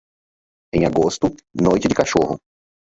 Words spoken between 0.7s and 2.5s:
Em agosto, noite de cachorro.